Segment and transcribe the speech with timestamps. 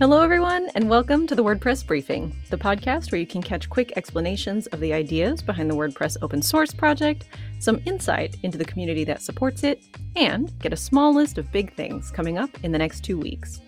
[0.00, 3.94] Hello, everyone, and welcome to the WordPress Briefing, the podcast where you can catch quick
[3.96, 7.24] explanations of the ideas behind the WordPress open source project,
[7.58, 9.82] some insight into the community that supports it,
[10.14, 13.60] and get a small list of big things coming up in the next two weeks.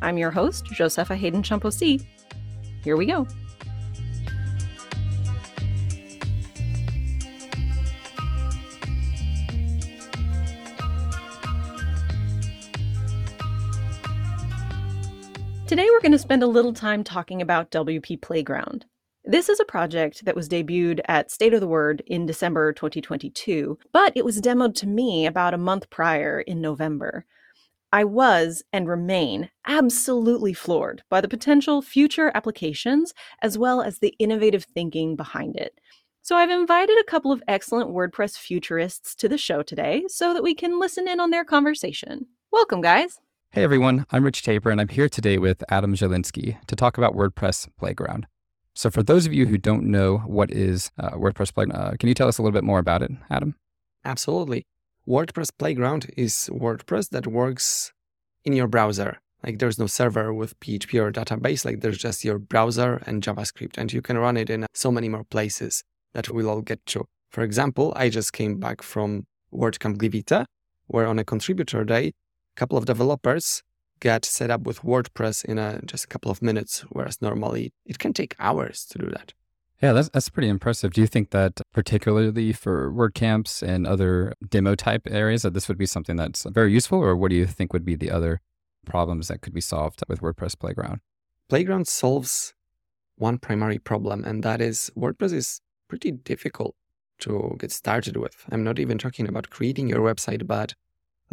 [0.00, 2.06] I'm your host, Josepha Haden Chomphosy.
[2.84, 3.26] Here we go.
[16.02, 18.84] Going to spend a little time talking about WP Playground.
[19.24, 23.78] This is a project that was debuted at State of the Word in December 2022,
[23.92, 27.24] but it was demoed to me about a month prior in November.
[27.92, 34.16] I was and remain absolutely floored by the potential future applications as well as the
[34.18, 35.78] innovative thinking behind it.
[36.20, 40.42] So, I've invited a couple of excellent WordPress futurists to the show today so that
[40.42, 42.26] we can listen in on their conversation.
[42.50, 43.20] Welcome, guys.
[43.54, 47.14] Hey everyone, I'm Rich Tabor, and I'm here today with Adam Zielinski to talk about
[47.14, 48.26] WordPress Playground.
[48.74, 52.08] So, for those of you who don't know what is uh, WordPress Playground, uh, can
[52.08, 53.54] you tell us a little bit more about it, Adam?
[54.06, 54.64] Absolutely.
[55.06, 57.92] WordPress Playground is WordPress that works
[58.42, 59.18] in your browser.
[59.44, 63.76] Like there's no server with PHP or database, like there's just your browser and JavaScript,
[63.76, 67.04] and you can run it in so many more places that we'll all get to.
[67.28, 70.46] For example, I just came back from WordCamp Gliwice,
[70.86, 72.12] where on a contributor day,
[72.56, 73.62] couple of developers
[74.00, 77.98] get set up with WordPress in a, just a couple of minutes, whereas normally it
[77.98, 79.32] can take hours to do that.
[79.82, 80.92] Yeah, that's that's pretty impressive.
[80.92, 85.78] Do you think that particularly for WordCamps and other demo type areas that this would
[85.78, 88.40] be something that's very useful, or what do you think would be the other
[88.86, 91.00] problems that could be solved with WordPress Playground?
[91.48, 92.54] Playground solves
[93.16, 96.76] one primary problem, and that is WordPress is pretty difficult
[97.20, 98.44] to get started with.
[98.52, 100.74] I'm not even talking about creating your website, but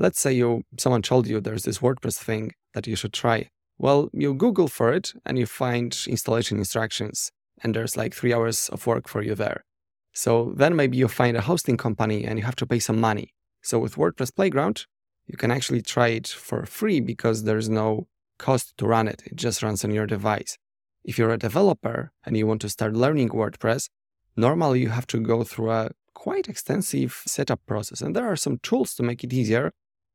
[0.02, 3.50] Let's say you someone told you there's this WordPress thing that you should try.
[3.78, 7.32] Well, you Google for it and you find installation instructions,
[7.62, 9.66] and there's like three hours of work for you there.
[10.14, 13.34] So then maybe you find a hosting company and you have to pay some money.
[13.62, 14.86] So with WordPress Playground,
[15.28, 18.08] you can actually try it for free because there's no
[18.38, 19.24] cost to run it.
[19.26, 20.58] It just runs on your device.
[21.04, 23.90] If you're a developer and you want to start learning WordPress,
[24.38, 28.00] normally you have to go through a quite extensive setup process.
[28.00, 29.74] And there are some tools to make it easier,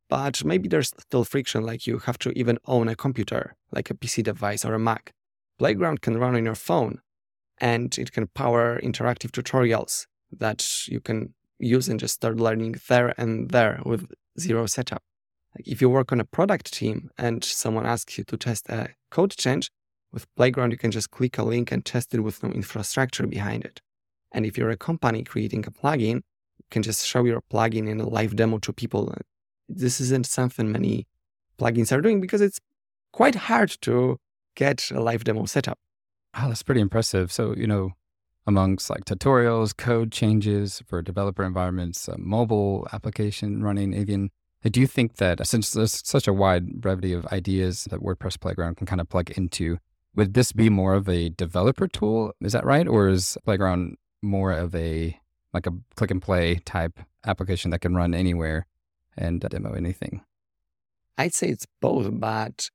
[0.09, 3.95] but maybe there's still friction, like you have to even own a computer, like a
[3.95, 5.13] PC device or a Mac.
[5.59, 7.01] Playground can run on your phone,
[7.59, 13.15] and it can power interactive tutorials that you can use and just start learning there
[13.17, 14.07] and there with
[14.39, 15.03] zero setup.
[15.57, 18.91] Like if you work on a product team and someone asks you to test a
[19.11, 19.71] code change,
[20.15, 23.65] with Playground, you can just click a link and test it with no infrastructure behind
[23.65, 23.81] it.
[24.31, 26.23] And if you're a company creating a plugin,
[26.59, 29.13] you can just show your plugin in a live demo to people
[29.69, 31.07] this isn't something many
[31.59, 32.61] plugins are doing because it's
[33.13, 34.19] quite hard to
[34.55, 35.79] get a live demo setup.
[36.37, 37.33] Oh, that's pretty impressive.
[37.33, 37.93] So, you know,
[38.47, 44.31] amongst like tutorials, code changes for developer environments, uh, mobile application running, even
[44.71, 48.77] do you think that since there's such a wide brevity of ideas that WordPress Playground
[48.77, 49.79] can kind of plug into,
[50.15, 52.33] would this be more of a developer tool?
[52.41, 52.89] Is that right?
[52.89, 55.19] Or is Playground more of a
[55.53, 58.67] like a click and play type application that can run anywhere?
[59.17, 60.23] And demo anything?
[61.17, 62.71] I'd say it's both, but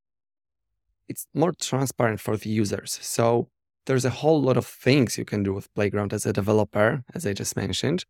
[1.07, 3.00] it's more transparent for the users.
[3.01, 3.50] So
[3.85, 7.25] there's a whole lot of things you can do with Playground as a developer, as
[7.25, 8.05] I just mentioned.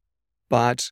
[0.49, 0.91] But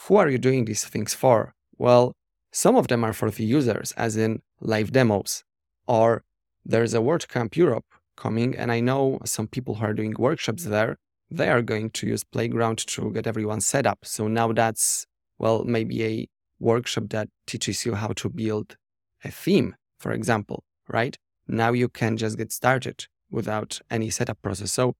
[0.00, 1.54] who are you doing these things for?
[1.78, 2.12] Well,
[2.52, 5.42] some of them are for the users, as in live demos.
[5.86, 6.22] Or
[6.64, 7.86] there's a WordCamp Europe
[8.16, 10.96] coming, and I know some people who are doing workshops there.
[11.30, 14.00] They are going to use Playground to get everyone set up.
[14.04, 15.06] So now that's,
[15.38, 16.28] well, maybe a
[16.58, 18.76] workshop that teaches you how to build
[19.24, 21.16] a theme, for example, right?
[21.48, 24.72] Now you can just get started without any setup process.
[24.72, 24.96] So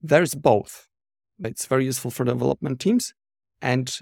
[0.00, 0.88] there's both.
[1.42, 3.14] It's very useful for development teams
[3.60, 3.98] and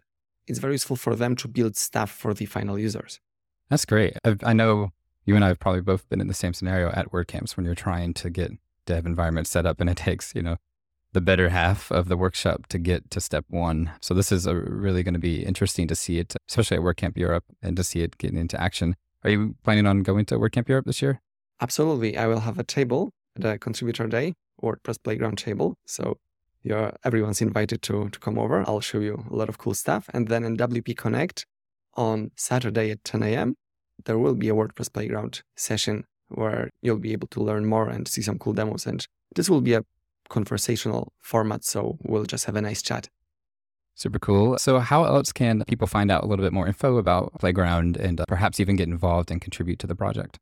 [0.47, 3.21] it's very useful for them to build stuff for the final users.
[3.69, 4.17] That's great.
[4.25, 4.91] I've, i know
[5.25, 7.75] you and I have probably both been in the same scenario at WordCamps when you're
[7.75, 8.53] trying to get
[8.87, 10.57] dev environments set up and it takes, you know,
[11.17, 13.91] the better half of the workshop to get to step one.
[14.03, 17.45] So this is really going to be interesting to see it, especially at WordCamp Europe,
[17.63, 18.97] and to see it getting into action.
[19.25, 21.23] Are you planning on going to WordCamp Europe this year?
[21.59, 22.19] Absolutely.
[22.19, 25.79] I will have a table at a contributor day, WordPress Playground table.
[25.87, 26.19] So
[26.63, 28.63] you're, everyone's invited to, to come over.
[28.69, 30.11] I'll show you a lot of cool stuff.
[30.13, 31.47] And then in WP Connect
[31.95, 33.55] on Saturday at 10 a.m.,
[34.05, 38.07] there will be a WordPress Playground session where you'll be able to learn more and
[38.07, 38.85] see some cool demos.
[38.85, 39.83] And this will be a
[40.29, 41.65] conversational format.
[41.65, 43.09] So we'll just have a nice chat.
[43.95, 44.59] Super cool.
[44.59, 48.21] So, how else can people find out a little bit more info about Playground and
[48.21, 50.39] uh, perhaps even get involved and contribute to the project?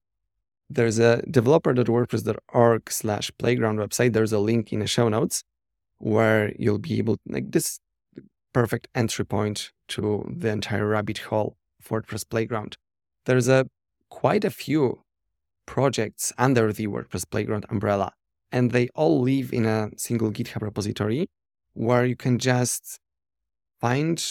[0.71, 4.13] there's a developer.wordpress.org slash playground website.
[4.13, 5.45] There's a link in the show notes
[5.99, 7.79] where you'll be able like this
[8.53, 12.77] perfect entry point to the entire rabbit hole of WordPress Playground.
[13.27, 13.67] There's a
[14.09, 15.03] quite a few
[15.67, 18.13] projects under the WordPress Playground umbrella,
[18.55, 21.29] and they all live in a single GitHub repository
[21.73, 23.01] where you can just
[23.81, 24.25] find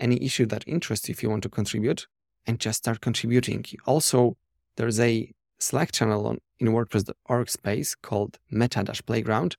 [0.00, 2.06] any issue that interests you if you want to contribute
[2.46, 3.62] and just start contributing.
[3.84, 4.38] Also,
[4.76, 9.56] there's a Slack channel on in WordPress.org space called Meta Playground.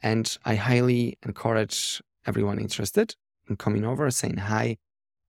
[0.00, 3.16] And I highly encourage everyone interested
[3.48, 4.76] in coming over, saying hi.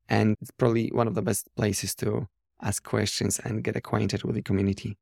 [0.08, 2.28] And it's probably one of the best places to
[2.62, 4.98] ask questions and get acquainted with the community.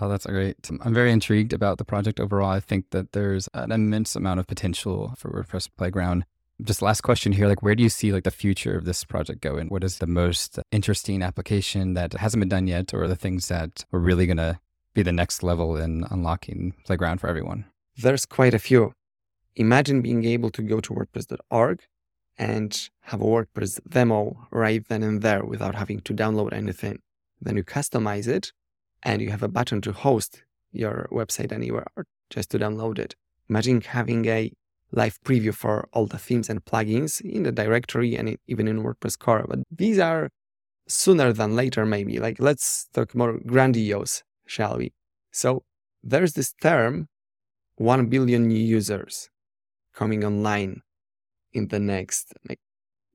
[0.00, 0.56] Oh, that's great.
[0.70, 2.50] Um, I'm very intrigued about the project overall.
[2.50, 6.24] I think that there's an immense amount of potential for WordPress Playground.
[6.62, 9.40] Just last question here, like where do you see like the future of this project
[9.40, 9.68] going?
[9.68, 13.84] What is the most interesting application that hasn't been done yet or the things that
[13.92, 14.58] are really going to
[14.94, 17.66] be the next level in unlocking Playground for everyone?
[17.96, 18.92] There's quite a few.
[19.54, 21.82] Imagine being able to go to wordpress.org
[22.38, 26.98] and have a WordPress demo right then and there without having to download anything.
[27.40, 28.52] Then you customize it
[29.06, 30.42] and you have a button to host
[30.72, 33.14] your website anywhere or just to download it.
[33.48, 34.52] Imagine having a
[34.90, 39.16] live preview for all the themes and plugins in the directory and even in WordPress
[39.16, 39.46] core.
[39.48, 40.28] But these are
[40.88, 42.18] sooner than later, maybe.
[42.18, 44.92] Like, let's talk more grandiose, shall we?
[45.30, 45.62] So,
[46.02, 47.08] there's this term
[47.76, 49.28] 1 billion new users
[49.94, 50.82] coming online
[51.52, 52.60] in the next, like,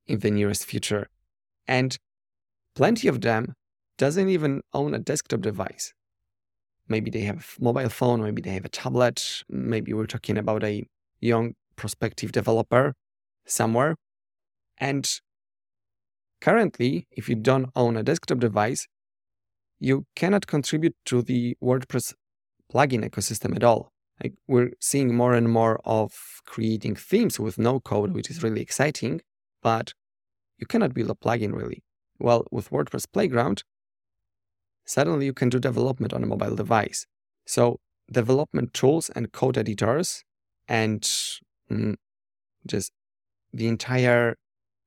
[0.07, 1.09] in the nearest future.
[1.67, 1.97] And
[2.75, 3.55] plenty of them
[3.97, 5.93] doesn't even own a desktop device.
[6.87, 10.63] Maybe they have a mobile phone, maybe they have a tablet, maybe we're talking about
[10.63, 10.83] a
[11.19, 12.93] young prospective developer
[13.45, 13.95] somewhere.
[14.77, 15.09] And
[16.41, 18.87] currently, if you don't own a desktop device,
[19.79, 22.13] you cannot contribute to the WordPress
[22.71, 23.91] plugin ecosystem at all.
[24.23, 26.11] Like we're seeing more and more of
[26.45, 29.21] creating themes with no code, which is really exciting,
[29.63, 29.93] but
[30.57, 31.83] you cannot build a plugin really.
[32.19, 33.63] Well, with WordPress Playground,
[34.91, 37.05] suddenly you can do development on a mobile device.
[37.45, 37.79] So
[38.11, 40.23] development tools and code editors
[40.67, 41.01] and
[41.71, 41.95] mm,
[42.67, 42.91] just
[43.53, 44.35] the entire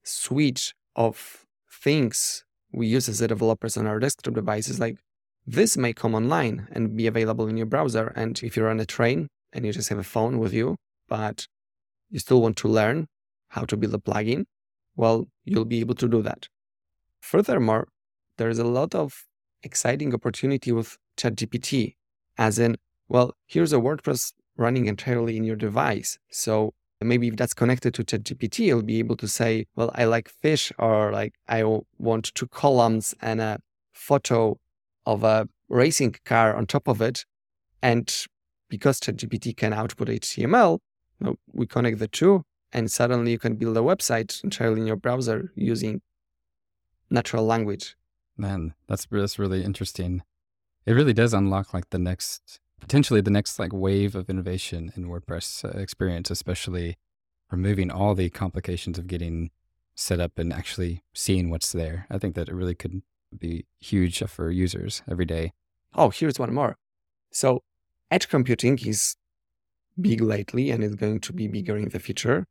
[0.02, 4.96] suite of things we use as developers on our desktop devices like
[5.46, 8.86] this may come online and be available in your browser and if you're on a
[8.86, 10.76] train and you just have a phone with you
[11.08, 11.46] but
[12.10, 13.06] you still want to learn
[13.48, 14.44] how to build a plugin
[14.96, 16.48] well you'll be able to do that
[17.20, 17.88] furthermore
[18.38, 19.24] there's a lot of
[19.64, 21.94] exciting opportunity with ChatGPT
[22.38, 22.76] as in
[23.08, 26.18] well here's a WordPress running entirely in your device.
[26.30, 30.28] So maybe if that's connected to ChatGPT, you'll be able to say, well, I like
[30.28, 31.64] fish, or like I
[31.98, 33.58] want two columns and a
[33.92, 34.58] photo
[35.06, 37.24] of a racing car on top of it.
[37.82, 38.12] And
[38.68, 40.78] because ChatGPT can output HTML,
[41.52, 45.52] we connect the two, and suddenly you can build a website entirely in your browser
[45.54, 46.00] using
[47.10, 47.96] natural language.
[48.36, 50.22] Man, that's that's really interesting.
[50.86, 55.06] It really does unlock like the next potentially the next like wave of innovation in
[55.06, 56.96] WordPress uh, experience, especially
[57.50, 59.50] removing all the complications of getting
[59.94, 62.06] set up and actually seeing what's there.
[62.10, 63.02] I think that it really could
[63.36, 65.52] be huge for users every day.
[65.94, 66.76] Oh, here's one more.
[67.30, 67.62] So,
[68.10, 69.16] edge computing is
[70.00, 72.46] big lately and it's going to be bigger in the future.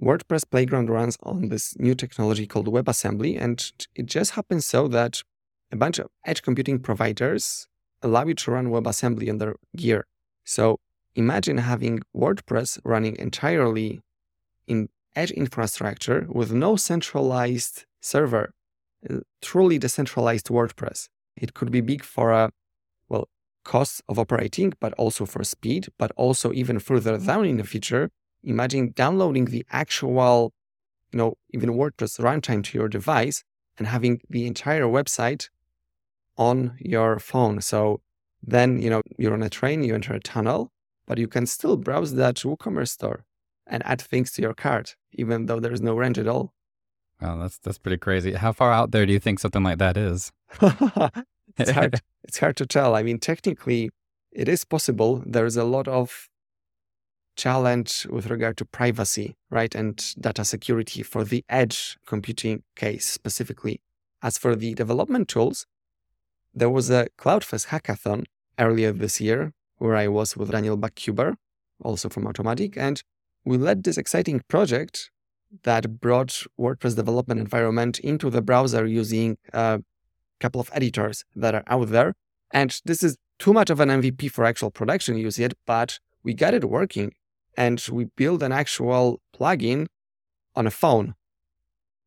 [0.00, 5.22] WordPress Playground runs on this new technology called WebAssembly, and it just happens so that
[5.72, 7.66] a bunch of edge computing providers
[8.02, 10.06] allow you to run WebAssembly on their gear.
[10.44, 10.78] So
[11.16, 14.00] imagine having WordPress running entirely
[14.66, 18.54] in edge infrastructure with no centralized server,
[19.10, 21.08] uh, truly decentralized WordPress.
[21.36, 22.50] It could be big for a,
[23.08, 23.28] well,
[23.64, 28.10] cost of operating, but also for speed, but also even further down in the future,
[28.42, 30.52] imagine downloading the actual,
[31.12, 33.44] you know, even WordPress runtime to your device
[33.78, 35.48] and having the entire website
[36.36, 37.60] on your phone.
[37.60, 38.00] So
[38.42, 40.70] then, you know, you're on a train, you enter a tunnel,
[41.06, 43.24] but you can still browse that WooCommerce store
[43.66, 46.52] and add things to your cart, even though there's no range at all.
[47.20, 48.32] Wow, that's that's pretty crazy.
[48.32, 50.30] How far out there do you think something like that is?
[51.58, 52.00] it's hard.
[52.24, 52.94] it's hard to tell.
[52.94, 53.90] I mean, technically,
[54.30, 55.22] it is possible.
[55.26, 56.28] There's a lot of
[57.38, 63.80] challenge with regard to privacy, right, and data security for the edge computing case specifically.
[64.22, 65.64] As for the development tools,
[66.52, 68.24] there was a CloudFest hackathon
[68.58, 71.36] earlier this year where I was with Daniel Bachhuber,
[71.82, 73.02] also from Automattic, and
[73.44, 75.10] we led this exciting project
[75.62, 79.80] that brought WordPress development environment into the browser using a
[80.40, 82.14] couple of editors that are out there.
[82.50, 86.34] And this is too much of an MVP for actual production use yet, but we
[86.34, 87.12] got it working
[87.64, 89.80] and we build an actual plugin
[90.54, 91.14] on a phone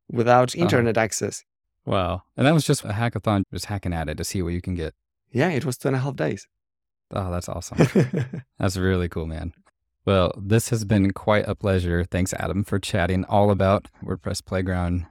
[0.09, 0.63] without Uh-huh.
[0.63, 1.43] internet access.
[1.85, 2.23] Wow.
[2.37, 4.75] And that was just a hackathon, just hacking at it to see what you can
[4.75, 4.93] get.
[5.39, 6.47] Yeah, it was two and a half days.
[7.13, 7.77] Oh, that's awesome.
[8.59, 9.51] That's really cool, man.
[10.05, 12.05] Well, this has been quite a pleasure.
[12.05, 15.05] Thanks, Adam, for chatting all about WordPress Playground.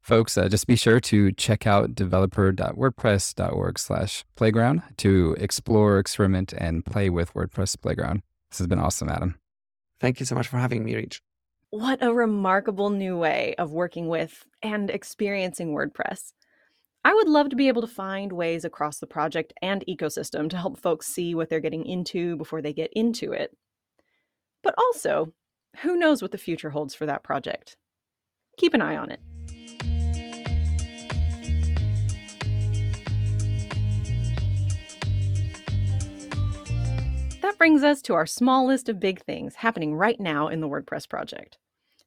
[0.00, 6.84] Folks, uh, just be sure to check out developer.wordpress.org slash playground to explore, experiment, and
[6.84, 8.22] play with WordPress Playground.
[8.50, 9.36] This has been awesome, Adam.
[10.04, 11.22] Thank you so much for having me, Rich.
[11.70, 16.34] What a remarkable new way of working with and experiencing WordPress.
[17.06, 20.58] I would love to be able to find ways across the project and ecosystem to
[20.58, 23.56] help folks see what they're getting into before they get into it.
[24.62, 25.32] But also,
[25.78, 27.78] who knows what the future holds for that project?
[28.58, 29.20] Keep an eye on it.
[37.44, 40.66] That brings us to our small list of big things happening right now in the
[40.66, 41.58] WordPress project.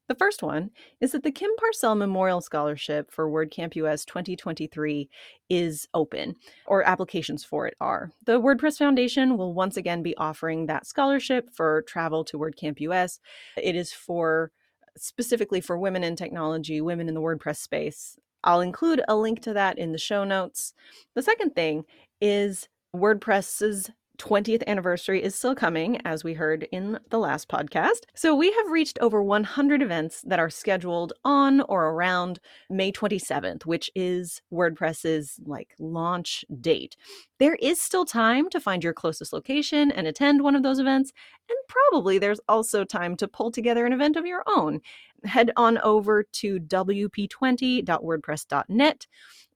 [0.08, 5.08] The first one is that the Kim Parsell Memorial Scholarship for WordCamp US 2023
[5.48, 8.10] is open, or applications for it are.
[8.25, 13.20] The WordPress Foundation will once again be offering that scholarship for travel to WordCamp US.
[13.58, 14.51] It is for
[14.98, 18.17] specifically for women in technology, women in the WordPress space.
[18.44, 20.74] I'll include a link to that in the show notes.
[21.13, 21.86] The second thing
[22.20, 28.01] is WordPress's 20th anniversary is still coming, as we heard in the last podcast.
[28.15, 33.65] So we have reached over 100 events that are scheduled on or around May 27th,
[33.65, 36.97] which is WordPress's like launch date.
[37.39, 41.13] There is still time to find your closest location and attend one of those events,
[41.50, 44.81] and probably there's also time to pull together an event of your own.
[45.24, 49.07] Head on over to wp20.wordpress.net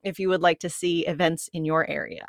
[0.02, 2.26] if you would like to see events in your area.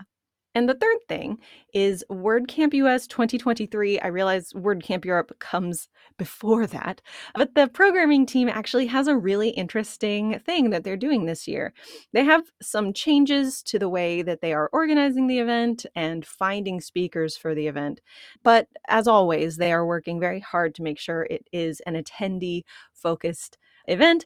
[0.56, 1.40] And the third thing
[1.74, 4.00] is WordCamp US 2023.
[4.00, 7.02] I realize WordCamp Europe comes before that,
[7.34, 11.74] but the programming team actually has a really interesting thing that they're doing this year.
[12.14, 16.82] They have some changes to the way that they are organizing the event and finding
[16.82, 18.02] speakers for the event.
[18.44, 22.64] But as always, they are working very hard to make sure it is an attendee
[22.94, 23.58] focused
[23.88, 24.26] event.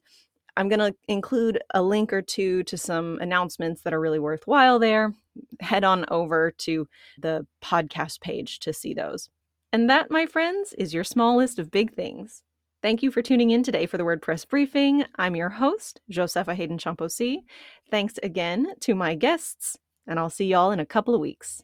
[0.57, 4.79] I'm going to include a link or two to some announcements that are really worthwhile
[4.79, 5.13] there.
[5.59, 6.87] Head on over to
[7.19, 9.29] the podcast page to see those.
[9.71, 12.41] And that, my friends, is your small list of big things.
[12.81, 15.05] Thank you for tuning in today for the WordPress briefing.
[15.15, 17.43] I'm your host, Josepha Haden Chomphosy.
[17.91, 21.63] Thanks again to my guests, and I'll see y'all in a couple of weeks.